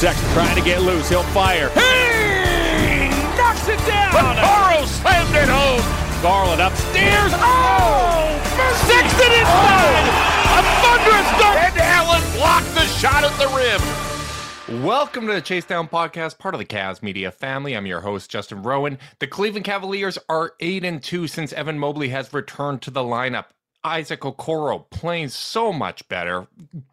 [0.00, 1.10] Sexton trying to get loose.
[1.10, 1.68] He'll fire.
[1.68, 4.12] He knocks it down.
[4.14, 6.22] Burrow slammed it home.
[6.22, 7.32] Garland upstairs.
[7.34, 8.40] Oh!
[8.88, 10.08] Sexton inside.
[10.08, 10.56] Oh!
[10.56, 11.60] A thunderous dunk.
[11.60, 14.82] And Allen blocked the shot at the rim.
[14.82, 17.76] Welcome to the Chase Down Podcast, part of the Cavs Media family.
[17.76, 18.96] I'm your host, Justin Rowan.
[19.18, 23.48] The Cleveland Cavaliers are 8 and 2 since Evan Mobley has returned to the lineup.
[23.84, 26.46] Isaac Okoro playing so much better,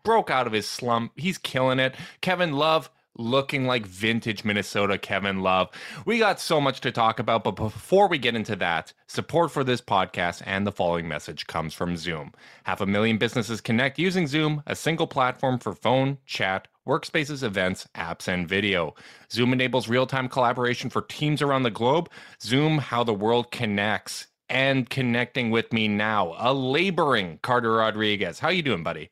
[0.04, 1.14] broke out of his slump.
[1.16, 1.96] He's killing it.
[2.22, 5.70] Kevin Love looking like vintage Minnesota Kevin Love.
[6.06, 9.64] We got so much to talk about, but before we get into that, support for
[9.64, 12.32] this podcast and the following message comes from Zoom.
[12.64, 17.88] Half a million businesses connect using Zoom, a single platform for phone, chat, workspaces, events,
[17.96, 18.96] apps, and video.
[19.32, 22.10] Zoom enables real time collaboration for teams around the globe.
[22.42, 24.28] Zoom, how the world connects.
[24.50, 28.40] And connecting with me now, a laboring Carter Rodriguez.
[28.40, 29.10] How you doing, buddy?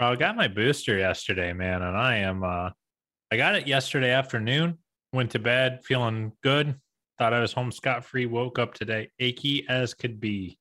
[0.00, 2.70] Well, I got my booster yesterday, man, and I am uh
[3.30, 4.78] I got it yesterday afternoon.
[5.12, 6.78] Went to bed feeling good.
[7.18, 8.26] Thought I was home scot free.
[8.26, 10.58] Woke up today achy as could be.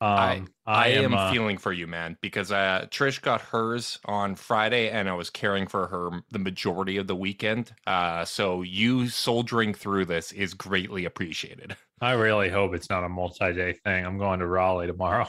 [0.00, 3.98] Um, I, I, I am, uh, feeling for you, man, because uh, Trish got hers
[4.04, 7.72] on Friday, and I was caring for her the majority of the weekend.
[7.84, 11.76] Uh, so you soldiering through this is greatly appreciated.
[12.00, 14.06] I really hope it's not a multi-day thing.
[14.06, 15.26] I'm going to Raleigh tomorrow.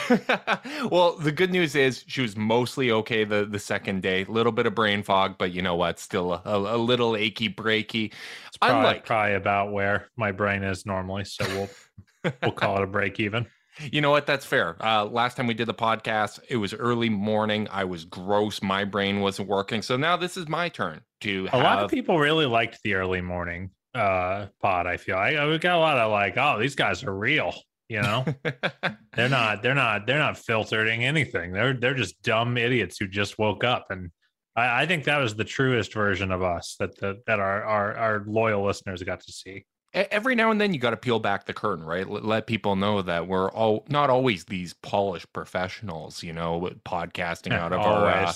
[0.90, 4.24] well, the good news is she was mostly okay the, the second day.
[4.24, 5.98] A little bit of brain fog, but you know what?
[5.98, 8.12] Still a, a, little achy breaky.
[8.46, 11.24] It's probably, Unlike, probably about where my brain is normally.
[11.24, 13.46] So we'll we'll call it a break even.
[13.80, 14.26] You know what?
[14.26, 14.76] That's fair.
[14.84, 17.68] Uh, last time we did the podcast, it was early morning.
[17.70, 18.62] I was gross.
[18.62, 19.82] My brain wasn't working.
[19.82, 21.46] So now this is my turn to.
[21.46, 21.60] Have...
[21.60, 24.86] A lot of people really liked the early morning uh pod.
[24.86, 27.54] I feel I, we got a lot of like, oh, these guys are real.
[27.92, 28.24] You know,
[29.14, 31.52] they're not, they're not, they're not filtering anything.
[31.52, 33.86] They're they're just dumb idiots who just woke up.
[33.90, 34.10] And
[34.56, 37.94] I, I think that was the truest version of us that the that our our
[37.94, 39.66] our loyal listeners got to see.
[39.92, 42.08] Every now and then, you got to peel back the curtain, right?
[42.08, 46.22] Let people know that we're all not always these polished professionals.
[46.22, 48.32] You know, podcasting out of our uh,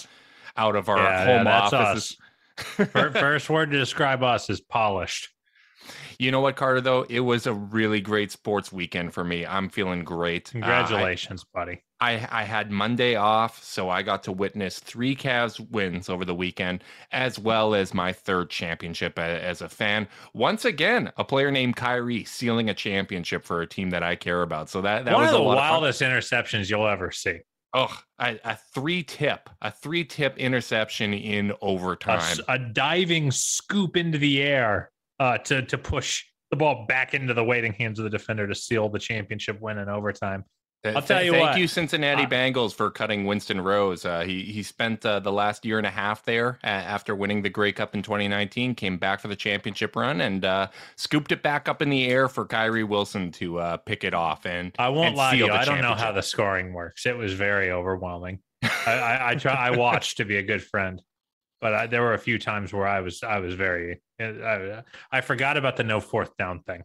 [0.58, 2.18] out of our yeah, home yeah, offices.
[2.56, 5.30] First word to describe us is polished.
[6.18, 6.80] You know what, Carter?
[6.80, 9.44] Though it was a really great sports weekend for me.
[9.44, 10.50] I'm feeling great.
[10.50, 11.82] Congratulations, uh, I, buddy.
[12.00, 16.34] I I had Monday off, so I got to witness three Cavs wins over the
[16.34, 16.82] weekend,
[17.12, 20.08] as well as my third championship as a fan.
[20.34, 24.42] Once again, a player named Kyrie sealing a championship for a team that I care
[24.42, 24.68] about.
[24.68, 27.40] So that that one was of the wildest of interceptions you'll ever see.
[27.74, 32.38] Oh, a, a, three tip, a three tip interception in overtime.
[32.48, 34.90] A, a diving scoop into the air
[35.20, 38.54] uh, to to push the ball back into the waiting hands of the defender to
[38.54, 40.44] seal the championship win in overtime.
[40.84, 41.58] I'll tell you Thank what.
[41.58, 44.04] you, Cincinnati uh, Bengals, for cutting Winston Rose.
[44.04, 47.48] Uh, he he spent uh, the last year and a half there after winning the
[47.48, 48.74] Grey Cup in 2019.
[48.76, 52.28] Came back for the championship run and uh, scooped it back up in the air
[52.28, 54.46] for Kyrie Wilson to uh, pick it off.
[54.46, 57.04] And I won't and lie to you, I don't know how the scoring works.
[57.06, 58.40] It was very overwhelming.
[58.62, 59.54] I, I, I try.
[59.54, 61.02] I watched to be a good friend
[61.60, 64.82] but I, there were a few times where I was I was very I,
[65.12, 66.82] I forgot about the no fourth down thing.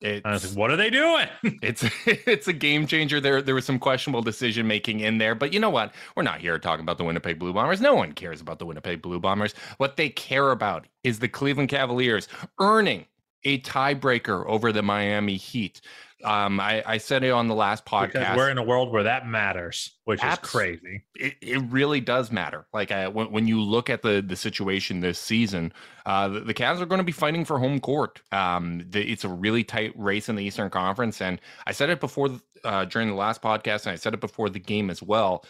[0.00, 1.26] It's, I was like, what are they doing?
[1.62, 3.20] it's it's a game changer.
[3.20, 5.92] There there was some questionable decision making in there, but you know what?
[6.16, 7.80] We're not here talking about the Winnipeg Blue Bombers.
[7.80, 9.54] No one cares about the Winnipeg Blue Bombers.
[9.76, 12.28] What they care about is the Cleveland Cavaliers
[12.58, 13.06] earning
[13.44, 15.80] a tiebreaker over the Miami Heat.
[16.24, 18.12] Um, I, I, said it on the last podcast.
[18.12, 21.02] Because we're in a world where that matters, which Abs- is crazy.
[21.14, 22.66] It, it really does matter.
[22.74, 25.72] Like I, when, when you look at the the situation this season,
[26.06, 28.20] uh, the, the Cavs are going to be fighting for home court.
[28.32, 32.00] Um, the, it's a really tight race in the Eastern Conference, and I said it
[32.00, 32.28] before
[32.64, 35.44] uh, during the last podcast, and I said it before the game as well.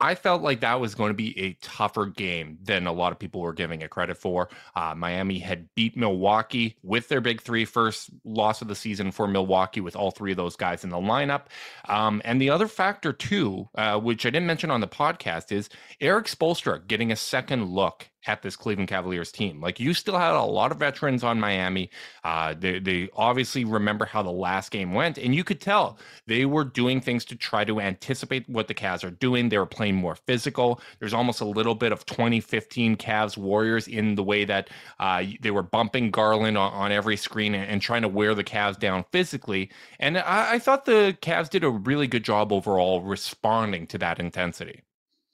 [0.00, 3.18] I felt like that was going to be a tougher game than a lot of
[3.18, 4.50] people were giving it credit for.
[4.74, 9.26] Uh, Miami had beat Milwaukee with their big three, first loss of the season for
[9.26, 11.46] Milwaukee, with all three of those guys in the lineup.
[11.88, 15.70] Um, and the other factor, too, uh, which I didn't mention on the podcast, is
[16.00, 19.60] Erik Spoelstra getting a second look at this Cleveland Cavaliers team.
[19.60, 21.90] Like you still had a lot of veterans on Miami.
[22.24, 26.44] Uh, they, they obviously remember how the last game went, and you could tell they
[26.44, 29.48] were doing things to try to anticipate what the Cavs are doing.
[29.48, 30.80] They were playing more physical.
[30.98, 35.50] There's almost a little bit of 2015 Cavs Warriors in the way that uh, they
[35.50, 39.04] were bumping Garland on, on every screen and, and, trying to wear the Cavs down
[39.12, 39.70] physically.
[40.00, 44.18] And I, I thought the Cavs did a really good job overall responding to that
[44.18, 44.82] intensity.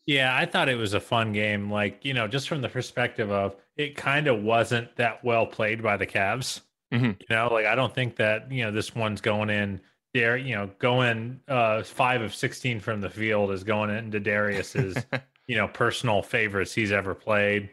[0.06, 1.70] Yeah, I thought it was a fun game.
[1.70, 5.82] Like, you know, just from the perspective of it kind of wasn't that well played
[5.82, 6.60] by the Cavs.
[6.92, 7.04] Mm-hmm.
[7.20, 9.80] You know, like I don't think that, you know, this one's going in
[10.12, 14.96] there, you know, going uh five of sixteen from the field is going into Darius's,
[15.46, 17.70] you know, personal favorites he's ever played.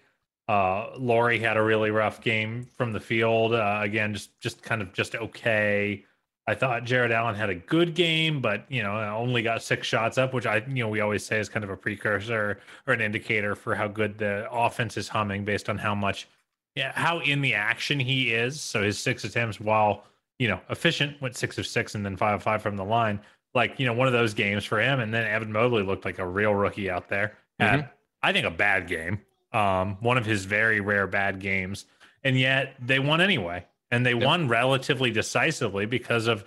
[0.48, 3.54] Uh Lauri had a really rough game from the field.
[3.54, 6.06] Uh, again, just just kind of just okay.
[6.50, 10.18] I thought Jarrett Allen had a good game, but you know, only got six shots
[10.18, 13.02] up, which I you know we always say is kind of a precursor or an
[13.02, 16.28] indicator for how good the offense is humming based on how much
[16.76, 18.60] yeah, how in the action he is.
[18.60, 20.06] So his six attempts while,
[20.40, 23.20] you know, efficient went six of six and then five of five from the line.
[23.54, 25.00] Like, you know, one of those games for him.
[25.00, 27.38] And then Evan Mobley looked like a real rookie out there.
[27.60, 27.88] Mm-hmm.
[28.24, 29.22] I think, a bad game.
[29.54, 31.86] Um, one of his very rare bad games.
[32.24, 34.24] And yet they won anyway and they yep.
[34.24, 36.44] won relatively decisively because of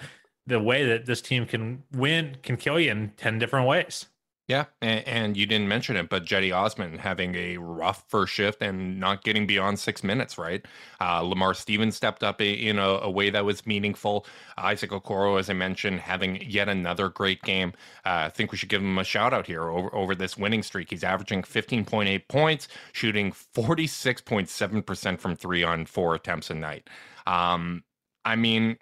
[0.47, 4.07] the way that this team can win can kill you in 10 different ways
[4.53, 8.61] yeah, and, and, you didn't mention it, but Cedi Osman having a rough first shift
[8.61, 10.63] and not getting beyond six minutes, right?
[11.01, 14.27] Uh, Lamar Stevens stepped up in a, a, way that was meaningful.
[14.59, 17.73] Isaac Okoro, as I mentioned, having yet another great game.
[18.05, 20.63] Uh, I think we should give him a shout out here over, over this winning
[20.63, 20.91] streak.
[20.91, 26.91] He's averaging 15.8 points, shooting 46.7% from three on four attempts a night.
[27.27, 27.85] Um,
[28.27, 28.77] I mean,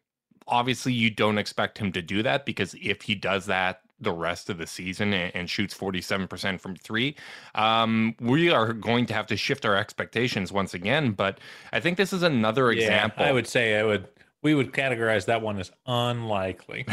[0.48, 4.50] obviously, you don't expect him to do that because if he does that the rest
[4.50, 7.16] of the season and, and shoots 47% from three,
[7.54, 11.12] um, we are going to have to shift our expectations once again.
[11.12, 11.38] But
[11.72, 13.24] I think this is another yeah, example.
[13.24, 14.08] I would say I would.
[14.42, 16.86] We would categorize that one as unlikely.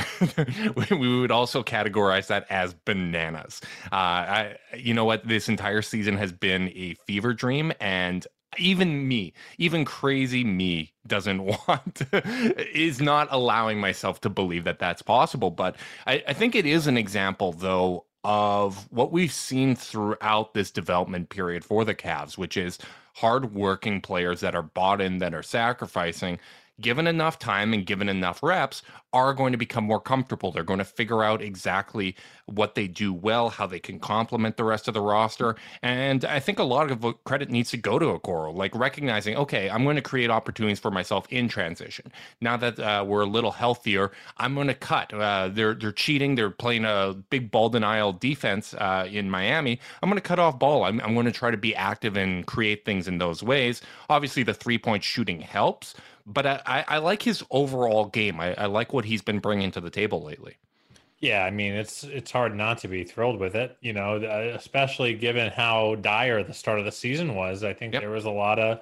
[0.92, 3.62] we would also categorize that as bananas.
[3.90, 5.26] Uh, I, you know what?
[5.26, 8.28] This entire season has been a fever dream, and
[8.60, 15.02] even me, even crazy me, doesn't want, is not allowing myself to believe that that's
[15.02, 15.52] possible.
[15.52, 15.76] But
[16.06, 21.30] I, I think it is an example, though, of what we've seen throughout this development
[21.30, 22.78] period for the Cavs, which is
[23.16, 26.40] hardworking players that are bought in, that are sacrificing,
[26.80, 28.82] given enough time and given enough reps,
[29.14, 30.52] are going to become more comfortable.
[30.52, 32.16] They're going to figure out exactly
[32.46, 35.56] what they do well, how they can complement the rest of the roster.
[35.82, 39.70] And I think a lot of credit needs to go to Okoro, like recognizing, okay,
[39.70, 42.12] I'm going to create opportunities for myself in transition.
[42.42, 45.14] Now that uh, we're a little healthier, I'm going to cut.
[45.14, 46.36] Uh, they're they're cheating.
[46.36, 49.80] They're playing a big ball denial defense uh, in Miami.
[50.02, 50.84] I'm going to cut off ball.
[50.84, 53.82] I'm, I'm going to try to be active and create things in those ways.
[54.10, 55.96] Obviously, the three point shooting helps,
[56.28, 58.40] but I, I, like his overall game.
[58.40, 60.58] I, I like what he's been bringing to the table lately.
[61.20, 64.18] Yeah, I mean it's it's hard not to be thrilled with it, you know,
[64.54, 67.64] especially given how dire the start of the season was.
[67.64, 68.04] I think yep.
[68.04, 68.82] there was a lot of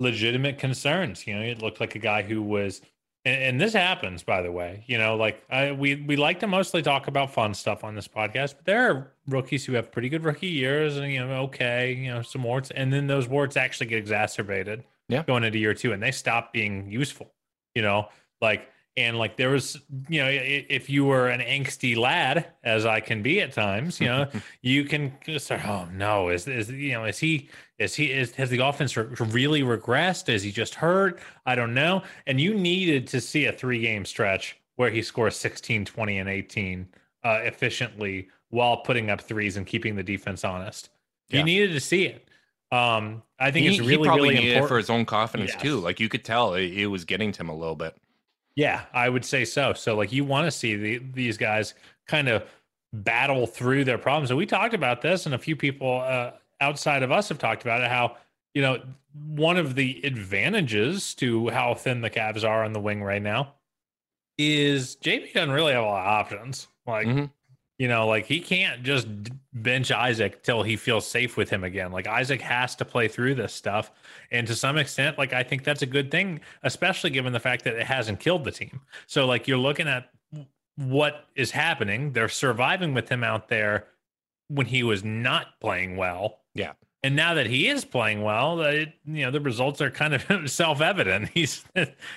[0.00, 1.24] legitimate concerns.
[1.24, 2.80] You know, it looked like a guy who was,
[3.24, 4.82] and, and this happens, by the way.
[4.88, 8.08] You know, like I, we we like to mostly talk about fun stuff on this
[8.08, 11.92] podcast, but there are rookies who have pretty good rookie years, and you know, okay,
[11.92, 15.22] you know, some warts, and then those warts actually get exacerbated yeah.
[15.22, 17.32] going into year two, and they stopped being useful.
[17.74, 18.08] You know,
[18.40, 22.98] like and like there was, you know, if you were an angsty lad, as I
[22.98, 24.28] can be at times, you know,
[24.62, 25.64] you can start.
[25.66, 27.48] Oh no, is is you know, is he
[27.78, 30.28] is he is has the offense re- really regressed?
[30.28, 31.20] Is he just hurt?
[31.46, 32.02] I don't know.
[32.26, 36.28] And you needed to see a three game stretch where he scores 16, 20, and
[36.28, 36.88] 18
[37.24, 40.90] uh, efficiently while putting up threes and keeping the defense honest.
[41.28, 41.38] Yeah.
[41.38, 42.27] You needed to see it.
[42.70, 45.62] Um, I think he, it's really, really important for his own confidence yes.
[45.62, 45.78] too.
[45.78, 47.96] Like you could tell it, it was getting to him a little bit.
[48.56, 49.72] Yeah, I would say so.
[49.72, 51.74] So like you want to see the, these guys
[52.06, 52.44] kind of
[52.92, 54.30] battle through their problems.
[54.30, 57.62] And we talked about this, and a few people uh, outside of us have talked
[57.62, 57.88] about it.
[57.88, 58.16] How
[58.54, 58.82] you know
[59.14, 63.54] one of the advantages to how thin the Cavs are on the wing right now
[64.36, 66.68] is JB doesn't really have a lot of options.
[66.86, 67.24] Like mm-hmm.
[67.78, 69.06] You know, like he can't just
[69.52, 71.92] bench Isaac till he feels safe with him again.
[71.92, 73.92] Like Isaac has to play through this stuff,
[74.32, 77.64] and to some extent, like I think that's a good thing, especially given the fact
[77.64, 78.80] that it hasn't killed the team.
[79.06, 80.10] So like you're looking at
[80.76, 82.12] what is happening.
[82.12, 83.86] They're surviving with him out there
[84.48, 86.40] when he was not playing well.
[86.54, 86.72] Yeah.
[87.04, 90.50] And now that he is playing well, it, you know the results are kind of
[90.50, 91.28] self-evident.
[91.34, 91.64] He's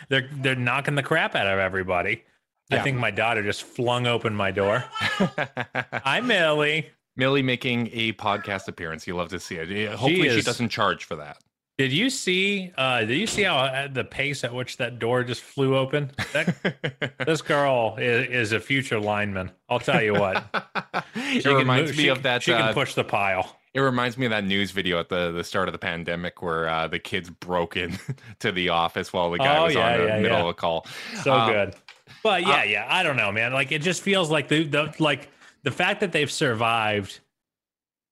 [0.10, 2.24] they're they're knocking the crap out of everybody.
[2.72, 2.80] Yeah.
[2.80, 4.86] I think my daughter just flung open my door.
[4.90, 6.90] Hi, Millie.
[7.18, 9.06] Millie making a podcast appearance.
[9.06, 9.90] You love to see it.
[9.92, 11.38] Hopefully, she, she doesn't charge for that.
[11.78, 12.72] Did you see?
[12.78, 16.12] Uh, did you see how uh, the pace at which that door just flew open?
[16.32, 19.52] That, this girl is, is, a future lineman.
[19.68, 20.46] I'll tell you what.
[21.16, 22.44] it reminds move, me she, of that.
[22.44, 23.58] She uh, can push the pile.
[23.74, 26.68] It reminds me of that news video at the, the start of the pandemic where
[26.68, 27.98] uh, the kids broke in
[28.40, 30.44] to the office while the guy oh, was yeah, on the yeah, middle yeah.
[30.44, 30.86] of a call.
[31.24, 31.76] So um, good.
[32.24, 33.54] But yeah, uh, yeah, I don't know, man.
[33.54, 35.30] Like it just feels like the, the like
[35.64, 37.20] the fact that they've survived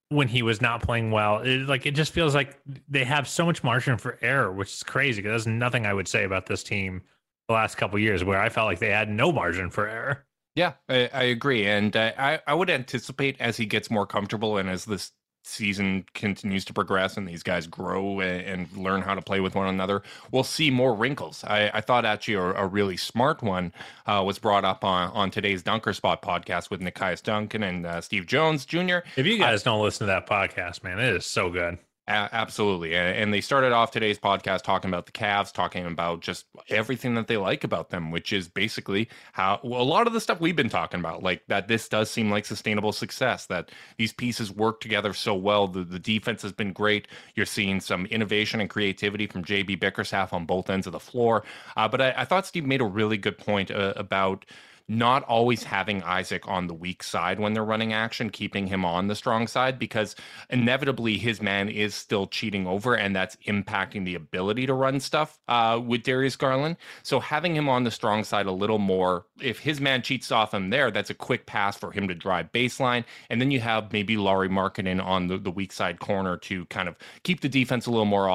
[0.10, 1.39] when he was not playing well.
[1.39, 4.84] It, like it just feels like they have so much margin for error, which is
[4.84, 7.01] crazy because there's nothing I would say about this team
[7.48, 10.25] the last couple years where I felt like they had no margin for error.
[10.56, 14.58] Yeah, I, I agree, and uh, I I would anticipate as he gets more comfortable
[14.58, 15.12] and as this
[15.43, 19.67] season continues to progress and these guys grow and, learn how to play with one
[19.67, 21.43] another, we'll see more wrinkles.
[21.43, 23.74] I, I thought actually a, a, really smart one
[24.05, 28.01] uh, was brought up on, on today's Dunker Spot podcast with Nekias Duncan and uh,
[28.01, 29.00] Steve Jones Jr.
[29.15, 31.79] If you guys don't listen to that podcast, man, it is so good.
[32.10, 32.96] Absolutely.
[32.96, 37.28] And they started off today's podcast talking about the Cavs, talking about just everything that
[37.28, 40.56] they like about them, which is basically how well, a lot of the stuff we've
[40.56, 44.82] been talking about, like that this does seem like sustainable success, that these pieces work
[44.82, 45.68] together so well.
[45.68, 47.08] The, the defense has been great.
[47.36, 51.44] You're seeing some innovation and creativity from JB Bickerstaff on both ends of the floor.
[51.78, 54.46] Uh, but I, I, thought Steve made a really good point uh, about
[54.89, 59.08] not always having Isaac on the weak side when they're running action, keeping him on
[59.08, 60.15] the strong side, because
[60.50, 65.39] inevitably his man is still cheating over, and that's impacting the ability to run stuff
[65.48, 66.75] uh, with Darius Garland.
[67.03, 70.53] So having him on the strong side a little more, if his man cheats off
[70.53, 73.05] him there, that's a quick pass for him to drive baseline.
[73.29, 76.89] And then you have maybe Lauri Markkanen on the, the weak side corner to kind
[76.89, 78.27] of keep the defense a little more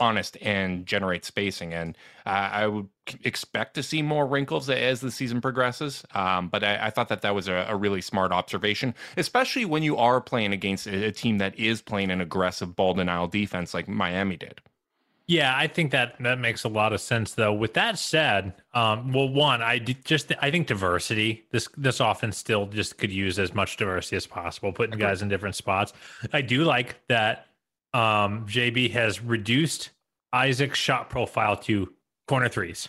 [0.00, 1.72] honest and generate spacing.
[1.72, 2.88] And uh, I would
[3.24, 6.04] expect to see more wrinkles as the season progresses.
[6.14, 9.82] Um, but I, I, thought that that was a, a, really smart observation, especially when
[9.82, 13.74] you are playing against a, a team that is playing an aggressive ball denial defense
[13.74, 14.60] like Miami did.
[15.30, 17.34] Yeah, I think that that makes a lot of sense.
[17.34, 21.44] Though, with that said, um, well, one, I just I think diversity.
[21.52, 25.28] This this offense still just could use as much diversity as possible, putting guys in
[25.28, 25.92] different spots.
[26.32, 27.46] I do like that
[27.92, 29.90] um, JB has reduced
[30.32, 31.92] Isaac's shot profile to
[32.28, 32.88] corner 3s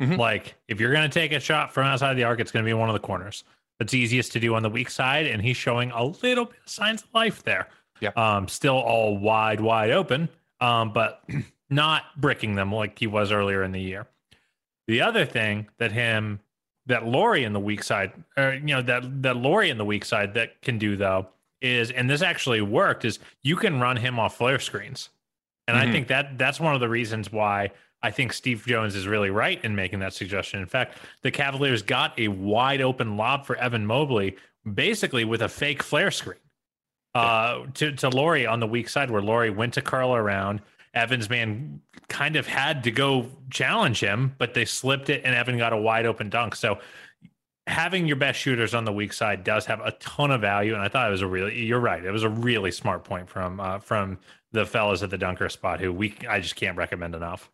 [0.00, 0.14] mm-hmm.
[0.14, 2.68] Like if you're going to take a shot from outside the arc, it's going to
[2.68, 3.44] be one of the corners.
[3.78, 6.68] That's easiest to do on the weak side, and he's showing a little bit of
[6.68, 7.68] signs of life there.
[8.00, 8.10] Yeah.
[8.16, 10.30] Um, still all wide, wide open,
[10.60, 11.22] um, but
[11.70, 14.06] not bricking them like he was earlier in the year.
[14.88, 16.40] The other thing that him
[16.86, 20.04] that Lauri in the weak side, or you know that that Lauri in the weak
[20.04, 21.26] side that can do though
[21.60, 25.10] is, and this actually worked, is you can run him off flare screens.
[25.68, 25.88] And mm-hmm.
[25.88, 27.70] I think that that's one of the reasons why
[28.02, 30.60] I think Steve Jones is really right in making that suggestion.
[30.60, 34.36] In fact, the Cavaliers got a wide open lob for Evan Mobley,
[34.74, 36.38] basically with a fake flare screen
[37.14, 40.60] uh, to, to Lauri on the weak side, where Laurie went to curl around.
[40.94, 45.58] Evans man kind of had to go challenge him, but they slipped it, and Evan
[45.58, 46.54] got a wide open dunk.
[46.54, 46.78] So
[47.66, 50.82] having your best shooters on the weak side does have a ton of value, and
[50.82, 51.64] I thought it was a really.
[51.64, 52.04] You're right.
[52.04, 54.18] It was a really smart point from uh, from
[54.52, 57.50] the fellas at the dunker spot who we I just can't recommend enough.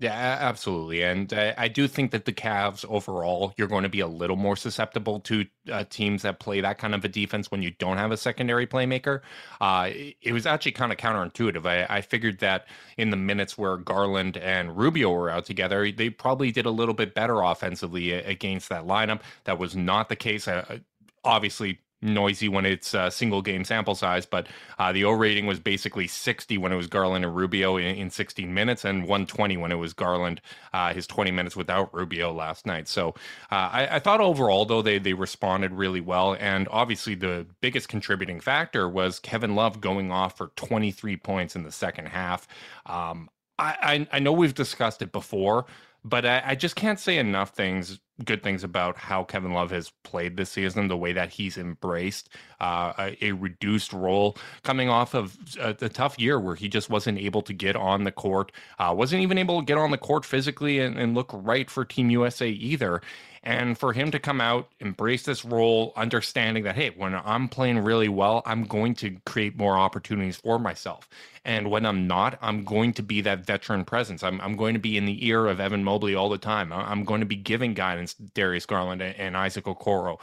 [0.00, 1.02] Yeah, absolutely.
[1.02, 4.34] And uh, I do think that the Cavs overall, you're going to be a little
[4.36, 7.98] more susceptible to uh, teams that play that kind of a defense when you don't
[7.98, 9.20] have a secondary playmaker.
[9.60, 9.90] Uh,
[10.22, 11.66] it was actually kind of counterintuitive.
[11.66, 12.66] I, I, figured that
[12.96, 16.94] in the minutes where Garland and Rubio were out together, they probably did a little
[16.94, 19.20] bit better offensively against that lineup.
[19.44, 20.48] That was not the case.
[20.48, 20.78] Uh,
[21.24, 24.46] obviously, noisy when it's a single game sample size, but
[24.78, 28.10] uh, the O rating was basically 60 when it was Garland and Rubio in, in
[28.10, 30.40] 16 minutes, and 120 when it was Garland
[30.72, 32.88] uh, his 20 minutes without Rubio last night.
[32.88, 33.10] So
[33.50, 37.88] uh, I, I, thought overall though they they responded really well, and obviously the biggest
[37.88, 42.48] contributing factor was Kevin Love going off for 23 points in the second half.
[42.86, 43.28] Um,
[43.58, 45.66] I, I, I know we've discussed it before,
[46.04, 49.92] but I, I, just can't say enough things, good things about how Kevin Love has
[50.02, 52.30] played this season, the way that he's embraced
[52.60, 56.90] uh, a, a, reduced role coming off of a, a, tough year where he just
[56.90, 59.98] wasn't able to get on the court, uh, wasn't even able to get on the
[59.98, 63.02] court physically and, and look right for Team USA either.
[63.42, 67.78] And for him to come out, embrace this role, understanding that, hey, when I'm playing
[67.78, 71.08] really well, I'm going to create more opportunities for myself.
[71.42, 74.22] And when I'm not, I'm going to be that veteran presence.
[74.22, 76.70] I'm, I'm going to be in the ear of Evan Mobley all the time.
[76.70, 80.20] I'm going to be giving guidance Darius Garland and Isaac Okoro.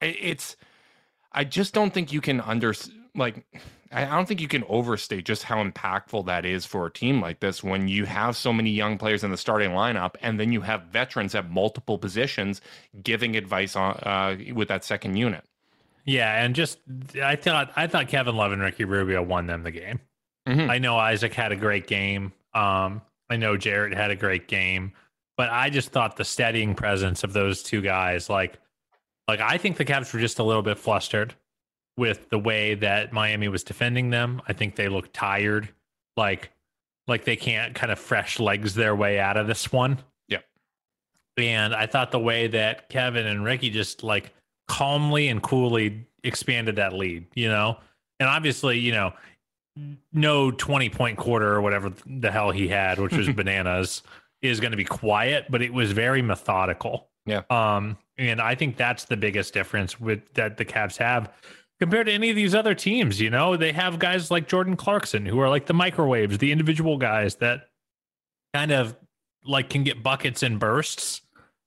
[0.00, 0.56] It's,
[1.30, 2.74] I just don't think you can under,
[3.14, 3.46] like,
[3.90, 7.40] I don't think you can overstate just how impactful that is for a team like
[7.40, 10.60] this when you have so many young players in the starting lineup and then you
[10.60, 12.60] have veterans at multiple positions
[13.02, 15.44] giving advice on uh, with that second unit.
[16.04, 16.78] Yeah, and just
[17.22, 20.00] I thought I thought Kevin Love and Ricky Rubio won them the game.
[20.46, 20.70] Mm-hmm.
[20.70, 22.32] I know Isaac had a great game.
[22.54, 24.92] Um, I know Jarrett had a great game,
[25.36, 28.58] but I just thought the steadying presence of those two guys, like,
[29.28, 31.34] like I think the Cavs were just a little bit flustered
[31.98, 34.40] with the way that Miami was defending them.
[34.46, 35.68] I think they look tired,
[36.16, 36.50] like
[37.08, 39.98] like they can't kind of fresh legs their way out of this one.
[40.28, 40.44] Yep.
[41.38, 44.32] And I thought the way that Kevin and Ricky just like
[44.68, 47.78] calmly and coolly expanded that lead, you know?
[48.20, 49.14] And obviously, you know,
[50.12, 54.02] no 20 point quarter or whatever the hell he had, which was bananas,
[54.42, 57.08] is going to be quiet, but it was very methodical.
[57.24, 57.42] Yeah.
[57.50, 61.32] Um, and I think that's the biggest difference with that the Cavs have
[61.80, 63.20] compared to any of these other teams.
[63.20, 66.96] You know, they have guys like Jordan Clarkson who are like the microwaves, the individual
[66.96, 67.68] guys that
[68.54, 68.96] kind of
[69.44, 71.22] like can get buckets and bursts.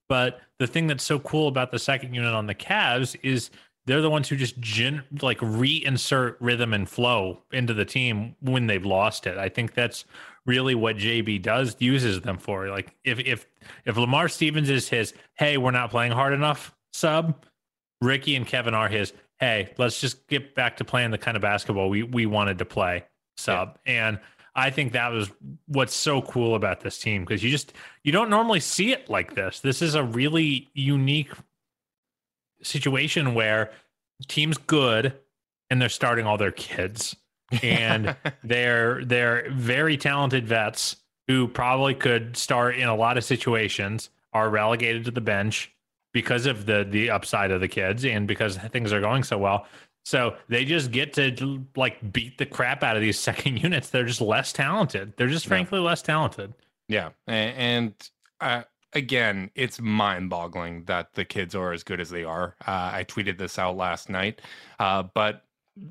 [0.10, 3.50] But the thing that's so cool about the second unit on the Cavs is
[3.86, 8.68] they're the ones who just gen- like reinsert rhythm and flow into the team when
[8.68, 9.38] they've lost it.
[9.38, 10.06] I think that's
[10.46, 12.68] really what JB does uses them for.
[12.70, 13.48] Like if if
[13.86, 17.46] if Lamar Stevens is his, hey, we're not playing hard enough sub,
[18.02, 21.42] Ricky and Kevin are his, hey, let's just get back to playing the kind of
[21.42, 23.04] basketball we we wanted to play
[23.36, 23.78] sub.
[23.86, 24.08] Yeah.
[24.08, 24.20] And
[24.56, 25.32] I think that was
[25.66, 29.36] what's so cool about this team because you just you don't normally see it like
[29.36, 29.60] this.
[29.60, 31.32] This is a really unique
[32.62, 33.72] situation where
[34.28, 35.18] team's good
[35.70, 37.16] and they're starting all their kids
[37.64, 44.10] and they're they're very talented vets who probably could start in a lot of situations
[44.34, 45.74] are relegated to the bench
[46.14, 49.66] because of the the upside of the kids and because things are going so well.
[50.04, 53.90] So they just get to like beat the crap out of these second units.
[53.90, 55.14] They're just less talented.
[55.18, 55.86] They're just frankly yeah.
[55.86, 56.54] less talented.
[56.88, 57.94] Yeah, and,
[58.42, 62.58] uh, again, it's mind-boggling that the kids are as good as they are.
[62.68, 64.42] Uh, I tweeted this out last night,
[64.78, 65.46] uh, but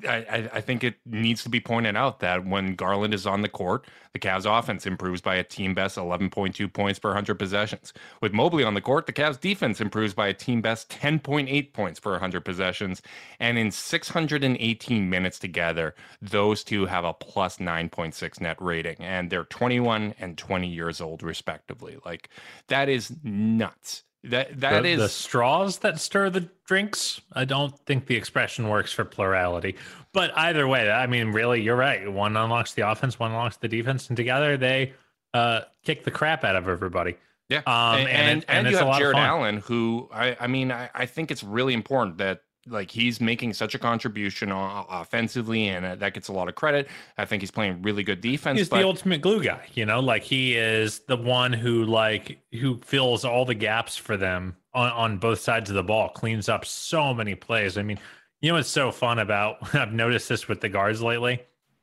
[0.09, 3.48] I, I, think it needs to be pointed out that when Garland is on the
[3.48, 7.92] court, the Cavs offense improves by a team best 11.2 points per 100 possessions.
[8.20, 11.98] With Mobley on the court, the Cavs defense improves by a team best 10.8 points
[11.98, 13.03] per 100 possessions.
[13.40, 18.96] And in 618 minutes together, those two have a plus 9.6 net rating.
[19.00, 21.98] And they're 21 and 20 years old, respectively.
[22.05, 22.29] Like,
[22.68, 24.05] that is nuts.
[24.24, 27.20] That that the, is the straws that stir the drinks.
[27.33, 29.76] I don't think the expression works for plurality,
[30.12, 32.11] but either way, I mean, really, you're right.
[32.11, 34.92] One unlocks the offense, one unlocks the defense, and together they
[35.33, 37.16] uh, kick the crap out of everybody.
[37.48, 40.70] Yeah, um, and and, and, and, and you have Jarrett Allen, who I, I mean,
[40.70, 45.85] I, I think it's really important that like he's making such a contribution offensively, and
[45.85, 46.88] uh, that gets a lot of credit.
[47.16, 48.59] I think he's playing really good defense.
[48.59, 48.79] He's but...
[48.79, 50.01] the ultimate glue guy, you know.
[50.01, 54.90] Like he is the one who like who fills all the gaps for them on,
[54.90, 57.79] on both sides of the ball, cleans up so many plays.
[57.79, 57.99] I mean,
[58.40, 59.57] you know what's so fun about?
[59.75, 61.40] I've noticed this with the guards lately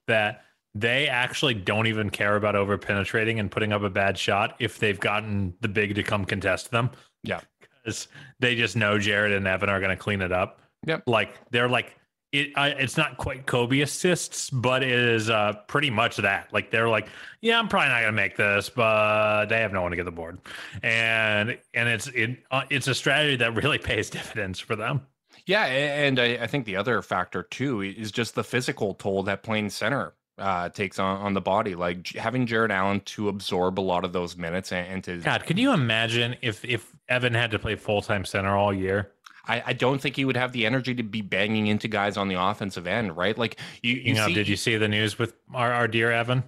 [0.07, 4.55] that they actually don't even care about over penetrating and putting up a bad shot
[4.59, 6.91] if they've gotten the big to come contest them.
[7.23, 7.41] Yeah.
[7.83, 8.09] Because
[8.41, 10.59] they just know Jarrett and Evan are going to clean it up.
[10.85, 11.03] Yep.
[11.07, 11.95] Like they're like
[12.31, 12.51] it.
[12.55, 16.51] Uh, it's not quite Kobe assists, but it is uh, pretty much that.
[16.53, 17.09] Like they're like,
[17.41, 20.11] yeah, I'm probably not gonna make this, but they have no one to get the
[20.11, 20.39] board,
[20.83, 25.01] and and it's it uh, it's a strategy that really pays dividends for them.
[25.45, 29.43] Yeah, and I, I think the other factor too is just the physical toll that
[29.43, 31.75] playing center uh, takes on, on the body.
[31.75, 35.45] Like having Jarrett Allen to absorb a lot of those minutes and, and to God,
[35.45, 39.11] can you imagine if if Evan had to play full time center all year?
[39.47, 42.27] I, I, don't think he would have the energy to be banging into guys on
[42.27, 43.37] the offensive end, right?
[43.37, 46.11] Like you, you, you know, see, did you see the news with our, our dear
[46.11, 46.43] Evan?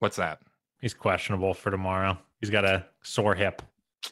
[0.00, 0.40] What's that?
[0.80, 2.18] He's questionable for tomorrow.
[2.40, 3.62] He's got a sore hip,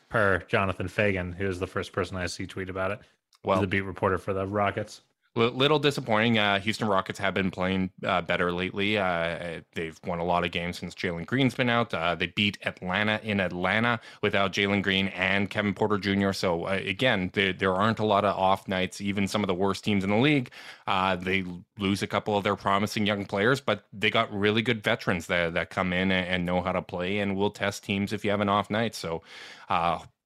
[0.09, 3.01] per Jonathan Feigen, who is the first person I see tweet about it.
[3.45, 5.03] Well, He's the beat reporter for the Rockets.
[5.35, 6.39] Little disappointing.
[6.39, 8.99] Uh, Houston Rockets have been playing uh, better lately.
[8.99, 11.95] Uh, they've won a lot of games since Jalen Green's been out.
[11.95, 16.33] Uh, they beat Atlanta in Atlanta without Jalen Green and Kevin Porter Jr.
[16.33, 19.01] So uh, again, there, there aren't a lot of off nights.
[19.01, 20.51] Even some of the worst teams in the league,
[20.87, 21.45] uh, they
[21.79, 25.55] lose a couple of their promising young players, but they got really good veterans that
[25.55, 28.31] that come in and, and know how to play and will test teams if you
[28.31, 28.95] have an off night.
[28.95, 29.23] So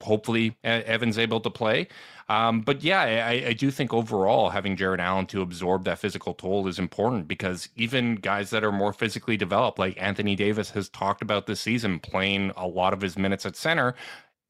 [0.02, 1.88] hopefully Evan's able to play.
[2.28, 6.34] Um, but yeah, I, I, do think overall having Jarrett Allen to absorb that physical
[6.34, 10.88] toll is important because even guys that are more physically developed, like Anthony Davis has
[10.88, 13.94] talked about this season, playing a lot of his minutes at center,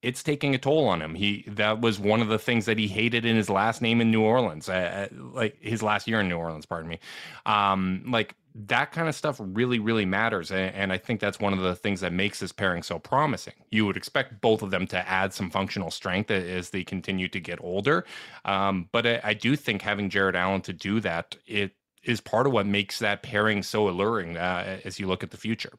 [0.02, 1.14] it's taking a toll on him.
[1.14, 4.10] He that was one of the things that he hated in his last name in
[4.10, 6.66] New Orleans, uh, like his last year in New Orleans.
[6.66, 6.98] Pardon me.
[7.46, 10.50] Um, like that kind of stuff really, really matters.
[10.50, 13.54] And, I think that's one of the things that makes this pairing so promising.
[13.70, 17.40] You would expect both of them to add some functional strength as they continue to
[17.40, 18.04] get older.
[18.44, 22.46] Um, but I, I, do think having Jarrett Allen to do that, it is part
[22.46, 25.72] of what makes that pairing so alluring uh, as you look at the future.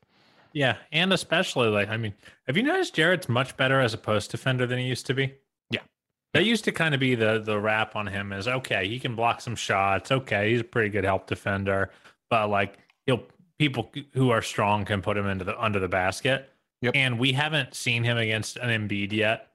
[0.53, 0.77] Yeah.
[0.91, 2.13] And especially like, I mean,
[2.47, 5.33] have you noticed Jarrett's much better as a post defender than he used to be?
[5.69, 5.81] Yeah.
[6.33, 9.15] That used to kind of be the the rap on him is okay, he can
[9.15, 10.11] block some shots.
[10.11, 11.91] Okay, he's a pretty good help defender
[12.33, 13.21] but like he'll
[13.59, 16.49] people who are strong can put him into the under the basket.
[16.81, 16.93] Yep.
[16.95, 19.51] And we haven't seen him against an Embiid yet.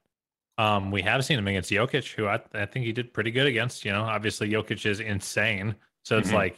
[0.57, 3.47] Um, we have seen him against Jokic, who I, I think he did pretty good
[3.47, 3.83] against.
[3.83, 6.37] You know, obviously Jokic is insane, so it's mm-hmm.
[6.37, 6.57] like,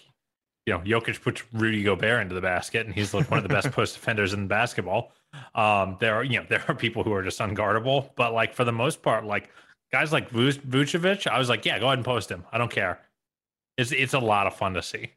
[0.68, 3.54] you know, Jokic puts Rudy Gobert into the basket, and he's like one of the
[3.54, 5.12] best post defenders in basketball.
[5.56, 8.64] Um, there are you know there are people who are just unguardable, but like for
[8.64, 9.50] the most part, like
[9.92, 12.46] guys like Vucevic, I was like, yeah, go ahead and post him.
[12.52, 13.00] I don't care.
[13.80, 15.14] It's it's a lot of fun to see.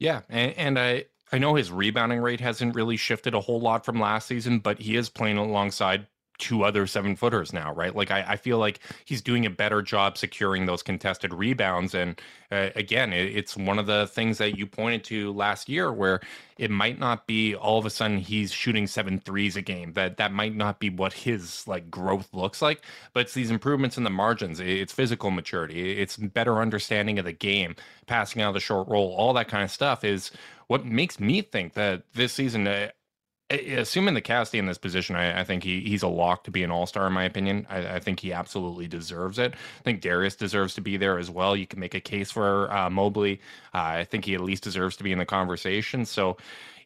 [0.00, 3.84] Yeah, and, and I I know his rebounding rate hasn't really shifted a whole lot
[3.84, 6.08] from last season, but he is playing alongside
[6.40, 7.94] two other seven footers now, right?
[7.94, 11.94] Like I, I, feel like he's doing a better job securing those contested rebounds.
[11.94, 15.92] And uh, again, it, it's one of the things that you pointed to last year
[15.92, 16.20] where
[16.56, 19.92] it might not be all of a sudden he's shooting seven threes a game.
[19.92, 23.98] That that might not be what his like growth looks like, but it's these improvements
[23.98, 24.58] in the margins.
[24.58, 25.98] It's physical maturity.
[25.98, 27.76] It's better understanding of the game,
[28.06, 30.30] passing out of the short roll, all that kind of stuff is
[30.66, 32.88] what makes me think that this season uh,
[33.50, 36.62] assuming the Casty in this position, I, I, think he he's a lock to be
[36.62, 37.66] an All Star in my opinion.
[37.68, 39.54] I, I, think he absolutely deserves it.
[39.54, 41.56] I think Darius deserves to be there as well.
[41.56, 43.40] You can make a case for uh, Mobley.
[43.74, 46.04] Uh, I think he at least deserves to be in the conversation.
[46.04, 46.36] So.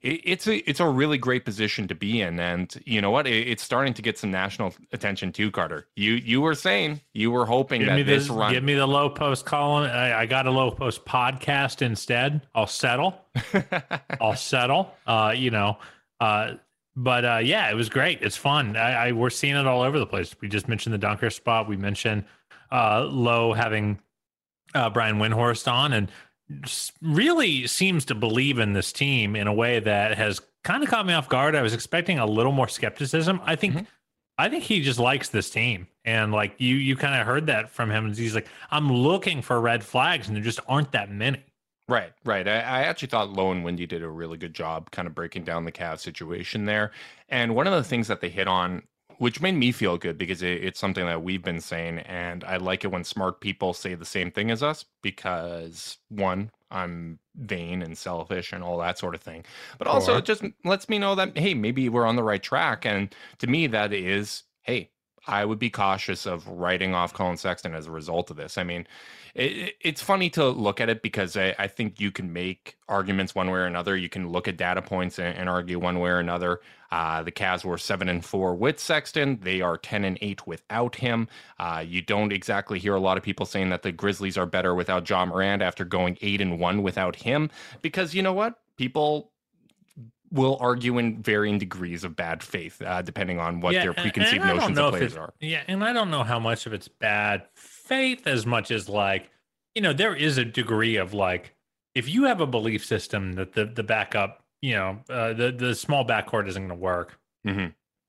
[0.03, 3.27] It, it's a it's a really great position to be in, and you know what?
[3.27, 5.87] It, it's starting to get some national attention too, Carter.
[5.97, 8.53] You you were saying you were hoping give that me this, this run.
[8.53, 9.85] Give me the low post column.
[9.85, 12.43] I, I got a low post podcast instead.
[12.55, 13.15] I'll settle.
[14.21, 14.93] I'll settle.
[15.07, 15.79] Uh, you know,
[16.25, 16.57] uh,
[16.97, 18.23] but uh, yeah, it was great.
[18.23, 18.77] It's fun.
[18.77, 20.35] I, I, we're seeing it all over the place.
[20.41, 21.69] We just mentioned the dunker spot.
[21.69, 22.25] We mentioned
[22.73, 23.99] uh, Lowe having
[24.75, 26.11] uh, Brian Windhorst on, and
[27.03, 31.07] really seems to believe in this team in a way that has kind of caught
[31.07, 31.55] me off guard.
[31.55, 33.41] I was expecting a little more skepticism.
[33.45, 33.75] I think.
[33.75, 33.85] Mm-hmm.
[34.37, 37.71] I think he just likes this team, and like you, you kind of heard that
[37.71, 38.13] from him.
[38.13, 41.45] He's like, "I'm looking for red flags, and there just aren't that many."
[41.89, 42.49] Right, right.
[42.49, 45.45] I, I, actually thought Lowe and Windy did a really good job kind of breaking
[45.45, 46.93] down the Cavs situation there.
[47.29, 48.85] And one of the things that they hit on,
[49.19, 52.57] which made me feel good because it, it's something that we've been saying, and I
[52.57, 57.83] like it when smart people say the same thing as us because one, I'm vain
[57.83, 59.45] and selfish and all that sort of thing.
[59.77, 62.87] But also, it just lets me know that, hey, maybe we're on the right track.
[62.87, 64.91] And to me, that is, hey,
[65.27, 68.59] I would be cautious of writing off Collin Sexton as a result of this.
[68.59, 68.87] I mean,
[69.35, 73.35] it, it's funny to look at it because I, I, think you can make arguments
[73.35, 73.97] one way or another.
[73.97, 76.61] You can look at data points and, and argue one way or another.
[76.93, 79.41] Uh, the Cavs were seven and four with Sexton.
[79.43, 81.29] They are ten and eight without him.
[81.59, 84.75] Uh, you don't exactly hear a lot of people saying that the Grizzlies are better
[84.75, 87.51] without Ja Morant after going eight and one without him.
[87.83, 89.33] Because you know what, people
[90.35, 94.45] will argue in varying degrees of bad faith, uh, depending on what yeah, their preconceived
[94.45, 95.33] notions of players are.
[95.41, 99.31] Yeah, and I don't know how much of it's bad faith as much as like,
[99.75, 101.55] you know, there is a degree of like,
[101.95, 105.75] if you have a belief system that the the backup, you know, uh, the the
[105.75, 107.69] small backcourt isn't going to work mm-hmm.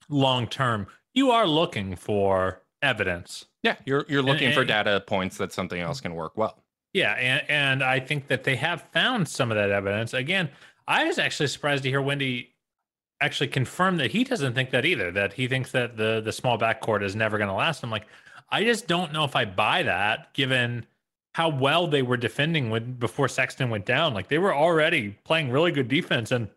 [0.09, 3.45] long term, you are looking for evidence.
[3.61, 6.57] Yeah, you're you're looking and, for data points that something else can work well.
[6.93, 10.13] Yeah, and and I think that they have found some of that evidence.
[10.13, 10.49] Again,
[10.87, 12.51] I was actually surprised to hear Windy
[13.21, 15.11] actually confirm that he doesn't think that either.
[15.11, 17.83] That he thinks that the the small backcourt is never going to last.
[17.83, 18.07] I'm like,
[18.49, 20.85] I just don't know if I buy that, given
[21.33, 24.13] how well they were defending when before Sexton went down.
[24.13, 26.49] Like they were already playing really good defense, and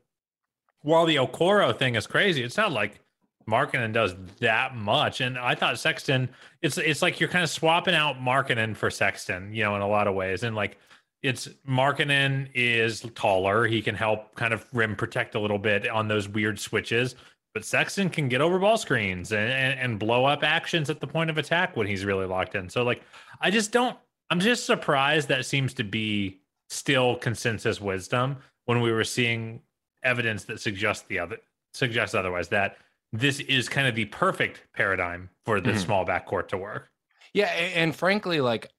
[0.83, 3.01] while the Okoro thing is crazy, it's not like
[3.49, 5.21] Markkanen does that much.
[5.21, 6.29] And I thought Sexton,
[6.62, 9.88] it's it's like you're kind of swapping out Markkanen for Sexton, you know, in a
[9.88, 10.77] lot of ways, and like
[11.22, 13.66] it's Markkanen is taller.
[13.66, 17.16] He can help kind of rim protect a little bit on those weird switches.
[17.54, 21.07] But Sexton can get over ball screens and, and, and blow up actions at the
[21.07, 22.68] point of attack when he's really locked in.
[22.68, 23.02] So like
[23.40, 23.96] I just don't
[24.31, 29.61] I'm just surprised that seems to be still consensus wisdom when we were seeing
[30.02, 31.38] evidence that suggests the other
[31.74, 32.76] suggests otherwise that
[33.12, 35.78] this is kind of the perfect paradigm for the mm-hmm.
[35.78, 36.90] small backcourt to work.
[37.33, 38.70] Yeah, and frankly, like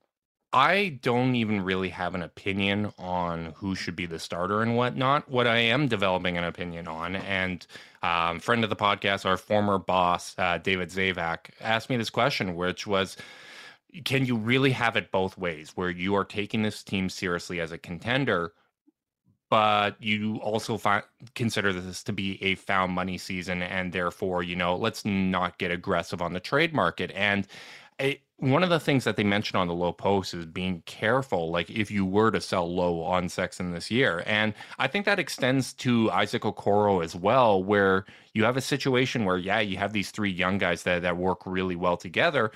[0.51, 5.29] I don't even really have an opinion on who should be the starter and whatnot.
[5.29, 7.65] What I am developing an opinion on, and
[8.01, 12.55] um, friend of the podcast, our former boss, uh, David Zavac, asked me this question,
[12.55, 13.15] which was,
[14.05, 17.71] can you really have it both ways, where you are taking this team seriously as
[17.71, 18.53] a contender,
[19.51, 20.79] but you also
[21.35, 25.69] consider this to be a found money season, and therefore, you know, let's not get
[25.69, 27.45] aggressive on the trade market and
[27.99, 31.51] it, one of the things that they mentioned on the low post is being careful,
[31.51, 34.23] like if you were to sell low on Sexton this year.
[34.25, 39.25] And I think that extends to Isaac Okoro as well, where you have a situation
[39.25, 42.51] where, yeah, you have these three young guys that, that work really well together.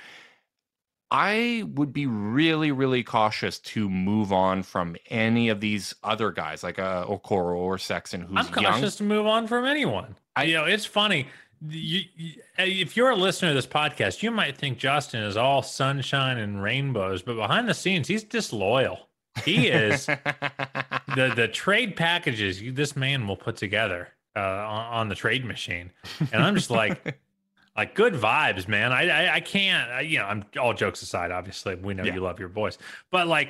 [1.12, 6.64] I would be really, really cautious to move on from any of these other guys
[6.64, 8.92] like uh, Okoro or Sexton, who's I'm cautious young.
[8.92, 10.16] to move on from anyone.
[10.36, 11.28] I, you know, it's funny
[11.70, 15.62] you, you, if you're a listener to this podcast, you might think Justin is all
[15.62, 19.08] sunshine and rainbows, but behind the scenes, he's disloyal.
[19.44, 25.16] He is the the trade packages this man will put together uh, on, on, the
[25.16, 25.92] trade machine,
[26.32, 27.20] and I'm just like,
[27.76, 28.92] like good vibes, man.
[28.92, 31.32] I I, I can't, I, you know, I'm all jokes aside.
[31.32, 32.14] Obviously, we know yeah.
[32.14, 32.78] you love your voice,
[33.10, 33.50] but like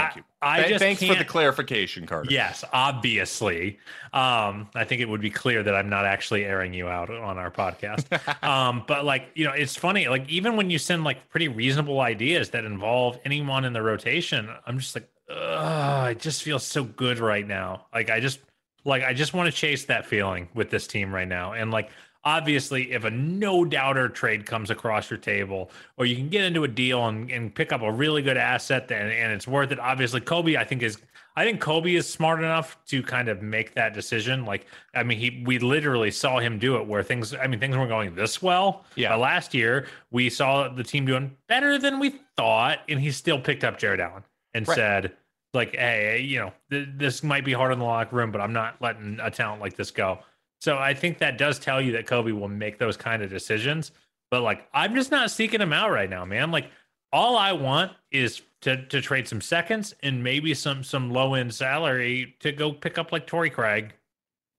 [0.00, 0.24] Thank you.
[0.40, 2.30] I, I just thanks for the clarification, Carter.
[2.30, 3.78] Yes, obviously.
[4.12, 7.38] Um, I think it would be clear that I'm not actually airing you out on
[7.38, 8.06] our podcast.
[8.42, 10.06] um, but like, you know, it's funny.
[10.08, 14.48] Like, even when you send like pretty reasonable ideas that involve anyone in the rotation,
[14.66, 17.86] I'm just like, I just feel so good right now.
[17.92, 18.38] Like, I just
[18.84, 21.52] like I just want to chase that feeling with this team right now.
[21.52, 21.90] And like
[22.28, 26.62] obviously if a no doubter trade comes across your table or you can get into
[26.62, 29.80] a deal and, and pick up a really good asset and, and it's worth it
[29.80, 30.98] obviously koby i think is
[31.36, 34.44] i think koby is smart enough to kind of make that decision.
[34.44, 37.74] Like i mean he we literally saw him do it where things i mean things
[37.74, 39.08] weren't going this well yeah.
[39.08, 43.40] but last year we saw the team doing better than we thought and he still
[43.40, 44.74] picked up jarrett allen and right.
[44.74, 45.12] said
[45.54, 48.52] like hey you know th- this might be hard in the locker room but i'm
[48.52, 50.18] not letting a talent like this go
[50.60, 53.92] so I think that does tell you that Koby will make those kind of decisions.
[54.30, 56.50] But like, I'm just not seeking him out right now, man.
[56.50, 56.70] Like,
[57.12, 61.54] all I want is to to trade some seconds and maybe some some low end
[61.54, 63.94] salary to go pick up like Torrey Craig,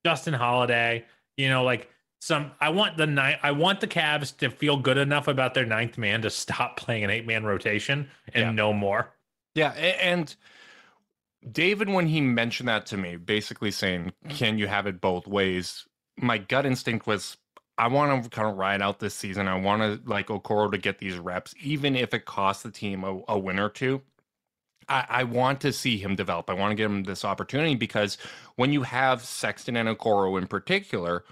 [0.06, 1.06] Justin Holiday.
[1.38, 1.90] You know, like
[2.22, 2.52] some.
[2.60, 3.40] I want the night.
[3.44, 7.04] I want the Cavs to feel good enough about their ninth man to stop playing
[7.04, 8.52] an eight man rotation and yeah.
[8.52, 9.14] no more.
[9.56, 10.34] Yeah, and
[11.52, 15.86] David, when he mentioned that to me, basically saying, "Can you have it both ways?"
[16.21, 17.38] My gut instinct was
[17.77, 19.47] I want to kind of ride out this season.
[19.47, 23.03] I want to like Okoro to get these reps, even if it costs the team
[23.03, 24.01] a, a win or two.
[24.89, 26.49] I, I, want to see him develop.
[26.49, 28.17] I want to give him this opportunity because
[28.55, 31.23] when you have Sexton and Okoro in particular,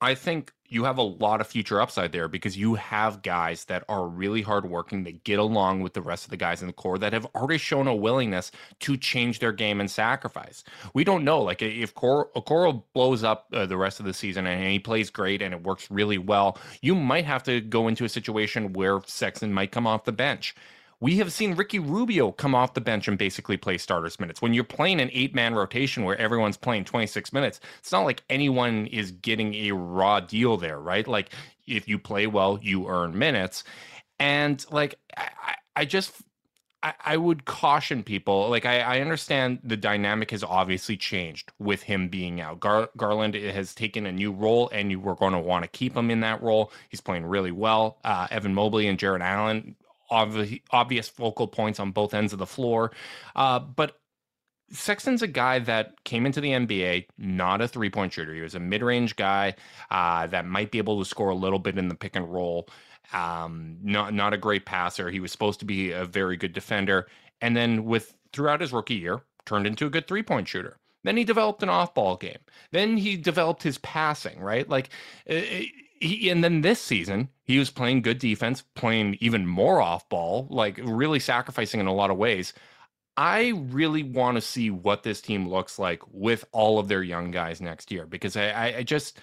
[0.00, 3.84] I think you have a lot of future upside there because you have guys that
[3.88, 6.98] are really hardworking that get along with the rest of the guys in the core
[6.98, 10.64] that have already shown a willingness to change their game and sacrifice.
[10.94, 14.70] We don't know, like if Okoro blows up uh, the rest of the season and
[14.70, 18.08] he plays great and it works really well, you might have to go into a
[18.08, 20.54] situation where Sexton might come off the bench.
[21.02, 24.40] We have seen Ricky Rubio come off the bench and basically play starters minutes.
[24.40, 28.22] When you're playing an eight man rotation where everyone's playing 26 minutes, it's not like
[28.30, 31.04] anyone is getting a raw deal there, right?
[31.08, 31.30] Like
[31.66, 33.64] if you play well, you earn minutes.
[34.20, 36.12] And like, I, I just,
[36.84, 38.48] I, would caution people.
[38.48, 42.58] Like, I, I, understand the dynamic has obviously changed with him being out.
[42.58, 45.96] Gar- Garland has taken a new role, and you were going to want to keep
[45.96, 46.72] him in that role.
[46.88, 47.98] He's playing really well.
[48.02, 49.76] Uh, Evan Mobley and Jarrett Allen
[50.12, 52.92] obvi- obvious focal points on both ends of the floor.
[53.34, 53.98] Uh, but
[54.72, 58.34] Sexton's a guy that came into the NBA not a three point shooter.
[58.34, 59.54] He was a mid range guy
[59.90, 62.68] uh, that might be able to score a little bit in the pick and roll.
[63.12, 65.10] Um, not not a great passer.
[65.10, 67.08] He was supposed to be a very good defender,
[67.40, 70.78] and then with throughout his rookie year, turned into a good three point shooter.
[71.04, 72.38] Then he developed an off ball game.
[72.70, 74.40] Then he developed his passing.
[74.40, 74.88] Right, like
[76.02, 80.46] he, and then this season he was playing good defense, playing even more off ball,
[80.50, 82.52] like really sacrificing in a lot of ways.
[83.16, 87.30] I really want to see what this team looks like with all of their young
[87.30, 89.18] guys next year because I, I, I just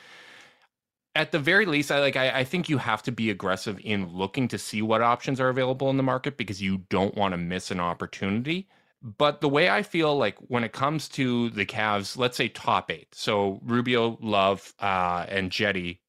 [1.15, 4.07] at the very least, I like I, I, think you have to be aggressive in
[4.13, 7.37] looking to see what options are available in the market because you don't want to
[7.37, 8.69] miss an opportunity
[9.01, 12.91] But the way I feel like when it comes to the Cavs, let's say top
[12.91, 15.99] eight, so Rubio, Love, uh, and Cedi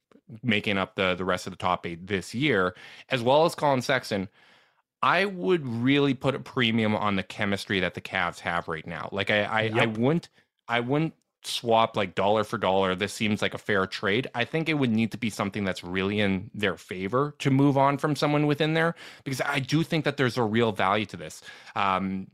[0.42, 2.74] making up the the rest of the top eight this year,
[3.08, 4.28] as well as Collin Sexton.
[5.02, 9.08] I would really put a premium on the chemistry that the Cavs have right now.
[9.12, 9.76] Like I, I, yep.
[9.76, 10.28] I wouldn't,
[10.68, 12.94] I wouldn't swap like dollar for dollar.
[12.94, 14.28] This seems like a fair trade.
[14.34, 17.78] I think it would need to be something that's really in their favor to move
[17.78, 21.16] on from someone within there because I do think that there's a real value to
[21.16, 21.42] this.
[21.74, 22.26] Um,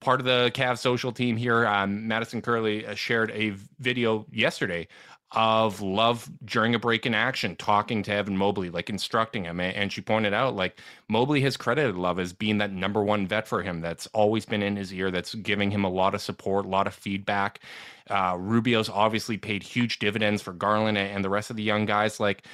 [0.00, 4.88] part of the Cavs social team here, um, Madison Curley uh, shared a video yesterday
[5.32, 9.58] of Love during a break in action, talking to Evan Mobley, like instructing him.
[9.60, 13.48] And she pointed out, like, Mobley has credited Love as being that number one vet
[13.48, 16.66] for him that's always been in his ear, that's giving him a lot of support,
[16.66, 17.60] a lot of feedback.
[18.08, 22.20] Uh, Rubio's obviously paid huge dividends for Garland and the rest of the young guys.
[22.20, 22.46] Like,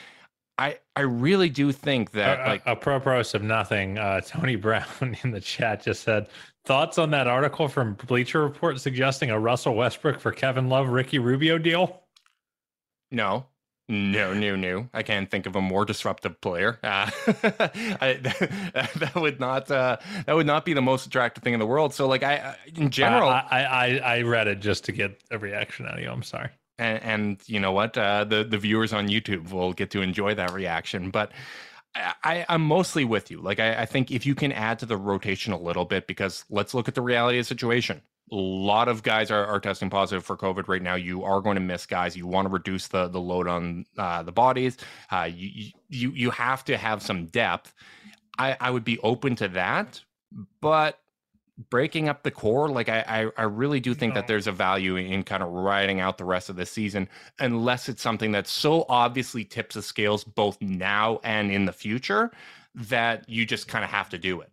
[0.61, 3.97] I, I really do think that like a, a propos of nothing.
[3.99, 6.29] Uh, Tony Brown in the chat just said
[6.65, 11.19] thoughts on that article from Bleacher Report suggesting a Russell Westbrook for Kevin Love Ricky
[11.19, 12.03] Rubio deal.
[13.11, 13.47] No,
[13.91, 14.89] no, no, no.
[14.95, 16.79] I can't think of a more disruptive player.
[16.91, 17.11] Uh,
[18.01, 19.97] I, that, that, would not uh,
[20.27, 21.95] that would not be the most attractive thing in the world.
[21.95, 25.39] So, like, I in general, uh, I, I I read it just to get a
[25.39, 26.11] reaction out of you.
[26.11, 26.51] I'm sorry.
[26.79, 27.97] And, and you know what?
[27.97, 31.11] Uh, the the viewers on YouTube will get to enjoy that reaction.
[31.11, 31.33] But
[31.95, 33.41] I, I'm mostly with you.
[33.41, 36.45] Like, I, I think if you can add to the rotation a little bit, because
[36.51, 39.91] let's look at the reality of the situation a lot of guys are, are testing
[39.91, 40.95] positive for COVID right now.
[40.95, 42.17] You are going to miss guys.
[42.17, 44.77] You want to reduce the the load on uh, the bodies.
[45.11, 47.75] Uh, you you you have to have some depth.
[48.39, 50.01] I, I would be open to that,
[50.61, 50.99] but
[51.69, 54.21] breaking up the core, like I I, I really do think no.
[54.21, 57.09] that there's a value in, in kind of riding out the rest of the season,
[57.39, 62.31] unless it's something that so obviously tips the scales both now and in the future
[62.75, 64.53] that you just kind of have to do it.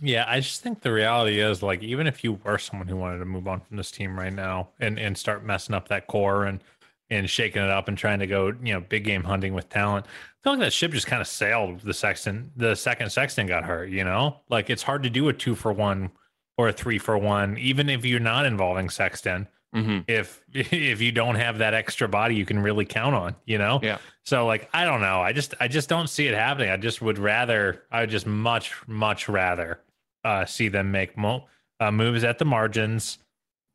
[0.00, 3.18] Yeah, I just think the reality is like even if you were someone who wanted
[3.18, 6.44] to move on from this team right now and and start messing up that core
[6.44, 6.62] and
[7.10, 10.06] and shaking it up and trying to go, you know, big game hunting with talent.
[10.06, 13.64] I feel like that ship just kind of sailed the Sexton the second Sexton got
[13.64, 14.40] hurt, you know?
[14.48, 16.10] Like it's hard to do a two for one
[16.58, 19.46] or a three for one, even if you're not involving Sexton.
[19.74, 20.00] Mm-hmm.
[20.06, 23.80] If if you don't have that extra body you can really count on, you know?
[23.82, 23.98] Yeah.
[24.24, 25.20] So like I don't know.
[25.20, 26.70] I just I just don't see it happening.
[26.70, 29.80] I just would rather I would just much, much rather
[30.24, 31.46] uh, see them make mo-
[31.80, 33.18] uh, moves at the margins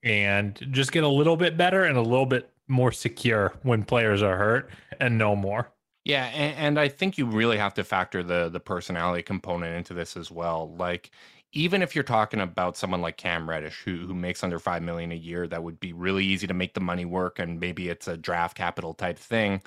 [0.04, 4.22] and just get a little bit better and a little bit more secure when players
[4.22, 5.72] are hurt and no more.
[6.06, 9.94] Yeah, and, and, I think you really have to factor the the personality component into
[9.94, 10.74] this as well.
[10.78, 11.12] Like,
[11.58, 15.12] even if you're talking about someone like Cam Reddish, who who makes under five million
[15.12, 18.08] a year, that would be really easy to make the money work, and maybe it's
[18.08, 19.62] a draft capital type thing.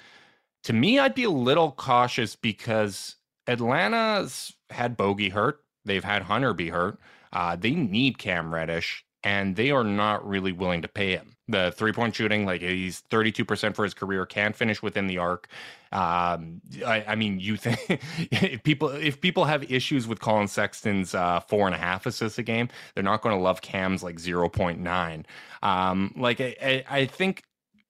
[0.65, 3.17] To me, I'd be a little cautious because
[3.49, 5.65] Atlanta's had Bogey hurt.
[5.85, 7.01] They've had Hunter be hurt.
[7.33, 11.37] Uh, they need Cam Reddish, and they are not really willing to pay him.
[11.51, 15.49] The three point shooting, like he's 32% for his career, can't finish within the arc.
[15.93, 17.79] Um, I, I, mean, you think
[18.31, 22.39] if people if people have issues with Collin Sexton's uh, four and a half assists
[22.39, 25.25] a game, they're not going to love Cam's like 0.9.
[25.63, 27.43] Um, like I, I, I think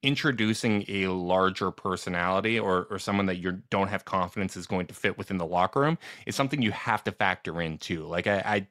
[0.02, 4.94] introducing a larger personality or, or someone that you don't have confidence is going to
[4.94, 8.06] fit within the locker room is something you have to factor in too.
[8.06, 8.66] Like I, I,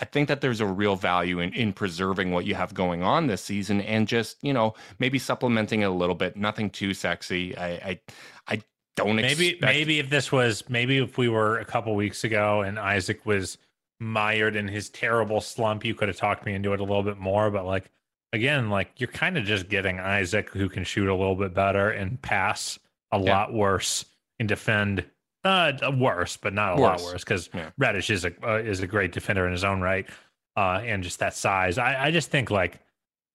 [0.00, 3.26] I think that there's a real value in, in preserving what you have going on
[3.26, 7.56] this season and just, you know, maybe supplementing it a little bit, nothing too sexy.
[7.56, 8.00] I, I,
[8.46, 8.62] I
[8.96, 9.72] don't maybe, expect...
[9.72, 13.56] maybe if this was, maybe if we were a couple weeks ago and Isaac was
[13.98, 17.16] mired in his terrible slump, you could have talked me into it a little bit
[17.16, 17.90] more, but like,
[18.32, 21.90] again, like you're kind of just getting Isaac who can shoot a little bit better
[21.90, 22.78] and pass
[23.12, 23.38] a yeah.
[23.38, 24.04] lot worse
[24.38, 25.04] and defend
[25.44, 27.02] uh worse, but not a worse.
[27.02, 27.70] lot worse because yeah.
[27.78, 30.08] Reddish is a uh, is a great defender in his own right,
[30.56, 31.78] uh, and just that size.
[31.78, 32.80] I, I just think like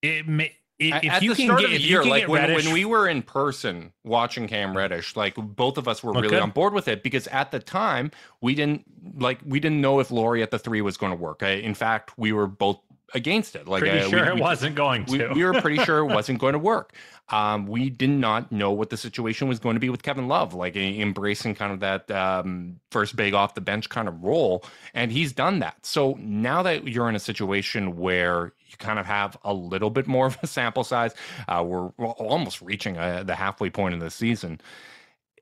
[0.02, 0.56] it may.
[0.78, 3.08] If At you the start get, of the year, like when, Reddish, when we were
[3.08, 7.04] in person watching Cam Reddish, like both of us were really on board with it
[7.04, 8.10] because at the time
[8.42, 8.84] we didn't
[9.16, 11.44] like we didn't know if Lauri at the three was going to work.
[11.44, 12.80] I, in fact, we were both
[13.14, 13.68] against it.
[13.68, 15.30] Like, pretty uh, sure we, it we, wasn't going to.
[15.30, 16.94] We, we, were pretty sure it wasn't going to work.
[17.30, 20.54] Um, we did not know what the situation was going to be with Kevin Love,
[20.54, 25.12] like embracing kind of that um, first big off the bench kind of role, and
[25.12, 25.86] he's done that.
[25.86, 30.08] So now that you're in a situation where you kind of have a little bit
[30.08, 31.14] more of a sample size,
[31.48, 34.60] uh, we're, we're, almost reaching uh, the halfway point of the season.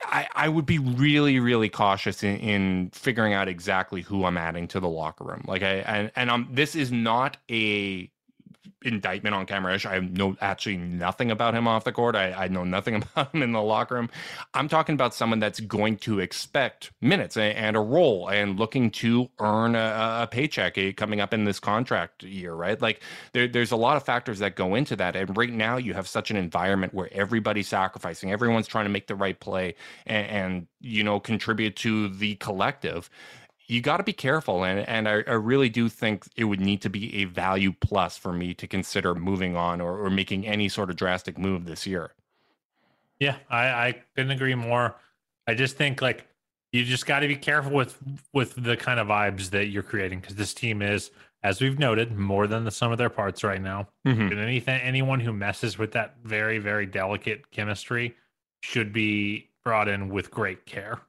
[0.02, 4.68] I, I would be really, really cautious in, in figuring out exactly who I'm adding
[4.70, 5.44] to the locker room.
[5.48, 8.10] Like I and, and I'm this is not a
[8.84, 9.86] indictment on Cam Reddish.
[9.86, 12.16] I know actually nothing about him off the court.
[12.16, 14.10] I, I know nothing about him in the locker room.
[14.54, 18.92] I'm talking about someone that's going to expect minutes and, and a role and looking
[18.92, 22.82] to earn a, a, paycheck eh, coming up in this contract year, right?
[22.82, 23.02] Like
[23.34, 25.16] there, there's a lot of factors that go into that.
[25.16, 29.08] And right now you have such an environment where everybody's sacrificing, everyone's trying to make
[29.08, 29.76] the right play
[30.06, 33.10] and, and you know, contribute to the collective
[33.70, 34.64] you got to be careful.
[34.64, 38.18] And, and I, I, really do think it would need to be a value plus
[38.18, 41.86] for me to consider moving on or, or making any sort of drastic move this
[41.86, 42.12] year.
[43.20, 44.96] Yeah, I, I couldn't agree more.
[45.48, 46.28] I just think like
[46.72, 47.98] you just got to be careful with
[48.34, 51.12] with the kind of vibes that you're creating because this team is,
[51.44, 53.88] as we've noted, more than the sum of their parts right now.
[54.08, 54.22] Mm-hmm.
[54.22, 58.16] And anything, anyone who messes with that very very delicate chemistry
[58.62, 61.02] should be brought in with great care.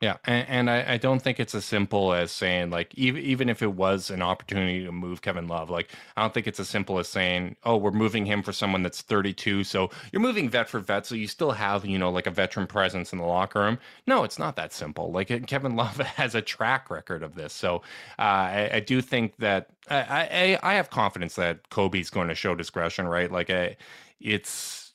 [0.00, 3.48] Yeah, and, and I, I, don't think it's as simple as saying like even even
[3.48, 6.68] if it was an opportunity to move Kevin Love, like I don't think it's as
[6.68, 10.68] simple as saying, oh, we're moving him for someone that's 32, so you're moving vet
[10.68, 13.58] for vet, so you still have you know like a veteran presence in the locker
[13.58, 13.78] room.
[14.06, 15.10] No, it's not that simple.
[15.10, 17.78] Like Kevin Love has a track record of this, so
[18.20, 22.36] uh, I, I, do think that I, I, I have confidence that Koby's going to
[22.36, 23.32] show discretion, right?
[23.32, 23.76] Like I,
[24.20, 24.92] it's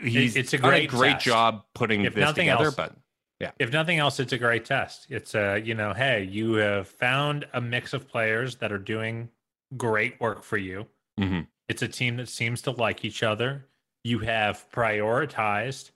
[0.00, 1.24] he's it's a great a great test.
[1.24, 2.94] job putting if this together, else, but
[3.40, 3.52] yeah.
[3.58, 5.06] If nothing else, it's a great test.
[5.08, 9.28] It's a, you know, hey, you have found a mix of players that are doing
[9.76, 10.86] great work for you.
[11.20, 11.40] Mm-hmm.
[11.68, 13.66] It's a team that seems to like each other.
[14.02, 15.90] You have prioritized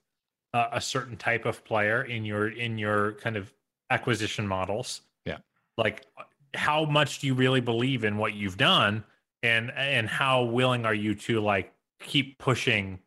[0.55, 3.53] uh, a certain type of player in your in your kind of
[3.91, 5.01] acquisition models.
[5.25, 5.39] Yeah.
[5.79, 6.07] Like
[6.55, 9.05] how much do you really believe in what you've done
[9.43, 12.99] and and how willing are you to like keep pushing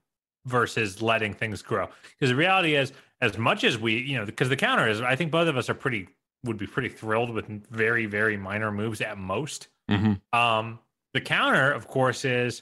[0.45, 1.87] versus letting things grow?
[2.17, 2.91] Because the reality is
[3.21, 5.69] as much as we, you know, because the counter is, I think both of us
[5.69, 6.07] are pretty
[6.45, 9.67] would be pretty thrilled with very very minor moves at most.
[9.89, 10.37] Mm-hmm.
[10.37, 10.79] Um,
[11.13, 12.61] the counter, of course, is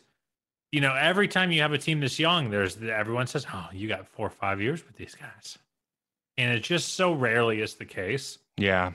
[0.72, 3.88] you know every time you have a team this young, there's everyone says, "Oh, you
[3.88, 5.58] got four or five years with these guys,"
[6.38, 8.39] and it just so rarely is the case.
[8.58, 8.93] Yeah,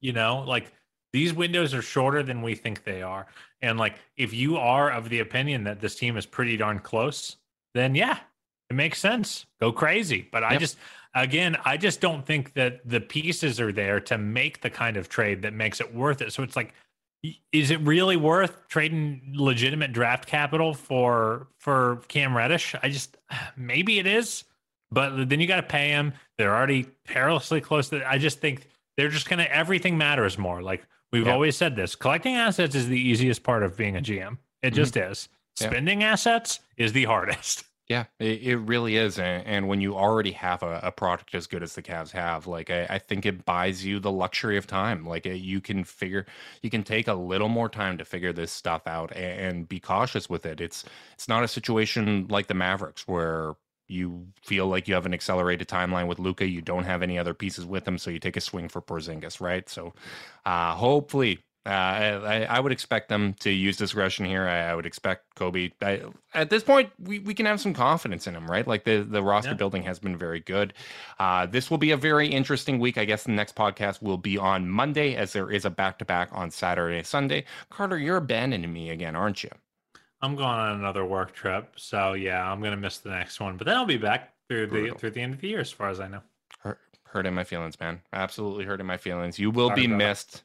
[0.00, 0.72] you know, like
[1.12, 3.26] these windows are shorter than we think they are,
[3.62, 7.36] and like if you are of the opinion that this team is pretty darn close,
[7.74, 8.18] then yeah,
[8.70, 9.46] it makes sense.
[9.60, 10.28] Go crazy.
[10.30, 10.76] But I just,
[11.14, 15.08] again, I just don't think that the pieces are there to make the kind of
[15.08, 16.32] trade that makes it worth it.
[16.32, 16.74] So it's like,
[17.52, 22.74] is it really worth trading legitimate draft capital for for Cam Reddish?
[22.82, 23.16] I just
[23.56, 24.44] maybe it is,
[24.90, 26.12] but then you got to pay him.
[26.38, 28.08] They're already perilously close to.
[28.08, 30.62] I just think they're just gonna everything matters more.
[30.62, 34.38] Like we've always said, this collecting assets is the easiest part of being a GM.
[34.62, 34.76] It mm-hmm.
[34.76, 35.28] just is.
[35.54, 37.64] Spending assets is the hardest.
[37.88, 39.18] Yeah, it, it really is.
[39.18, 42.48] And, and, when you already have a, a, product as good as the Cavs have,
[42.48, 45.06] like I, I think it buys you the luxury of time.
[45.06, 46.26] Like you can figure,
[46.62, 49.78] you can take a little more time to figure this stuff out and, and be
[49.78, 50.60] cautious with it.
[50.60, 50.84] It's
[51.14, 53.54] it's not a situation like the Mavericks where
[53.88, 56.48] you feel like you have an accelerated timeline with Luka.
[56.48, 59.40] You don't have any other pieces with him, so you take a swing for Porzingis,
[59.40, 59.68] right?
[59.68, 59.94] So,
[60.44, 64.46] uh, hopefully, uh, I, I, would expect them to use discretion here.
[64.46, 65.72] I, I would expect Koby.
[65.82, 66.02] I,
[66.32, 68.66] at this point, we, we can have some confidence in him, right?
[68.66, 69.56] Like the, the roster yeah.
[69.56, 70.74] building has been very good.
[71.18, 72.96] Uh, this will be a very interesting week.
[72.96, 76.04] I guess the next podcast will be on Monday, as there is a back to
[76.04, 77.44] back on Saturday, Sunday.
[77.68, 79.50] Carter, you're abandoning me again, aren't you?
[80.22, 83.56] I'm going on another work trip, so yeah, I'm gonna miss the next one.
[83.56, 84.94] But then I'll be back through Brutal.
[84.94, 86.20] the through the end of the year, as far as I know.
[86.60, 88.00] Hurt, hurting my feelings, man.
[88.12, 89.38] Absolutely hurting my feelings.
[89.38, 90.42] You will Sorry be missed.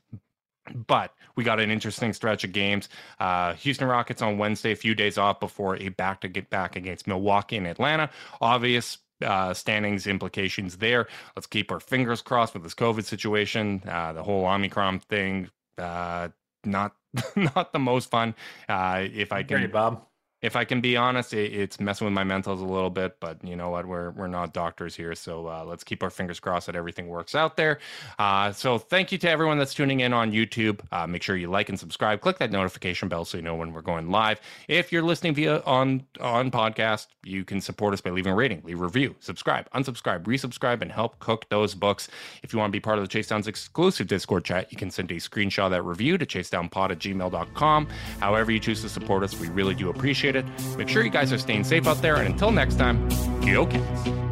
[0.74, 2.90] But we got an interesting stretch of games.
[3.20, 6.76] Uh, Houston Rockets on Wednesday, a few days off before a back to get back
[6.76, 8.10] against Milwaukee and Atlanta.
[8.40, 11.08] Obvious uh, standings implications there.
[11.36, 13.82] Let's keep our fingers crossed with this COVID situation.
[13.88, 16.30] Uh, the whole Omicron thing, uh,
[16.64, 16.96] not
[17.36, 18.36] not the most fun.
[18.68, 20.06] Uh, if I can, Great, Bob
[20.42, 23.20] if I can be honest, it, it's messing with my mentals a little bit.
[23.20, 23.86] But you know what?
[23.86, 27.36] We're we're not doctors here, so uh, let's keep our fingers crossed that everything works
[27.36, 27.80] out there.
[28.20, 30.80] Uh, so thank you to everyone that's tuning in on YouTube.
[30.92, 32.22] Uh, make sure you like and subscribe.
[32.22, 34.40] Click that notification bell so you know when we're going live.
[34.68, 38.62] If you're listening via on on podcast, you can support us by leaving a rating,
[38.64, 42.08] leave a review, subscribe, unsubscribe, resubscribe, and help cook those books.
[42.44, 44.90] If you want to be part of the Chase Downs exclusive Discord chat, you can
[44.90, 47.88] send a screenshot of that review to chasedownpod at gmail.com.
[48.20, 49.90] However you choose to support us, we really do
[50.40, 50.78] appreciate it.
[50.78, 53.08] Make sure you guys are staying safe out there, and until next time,
[53.42, 54.31] go.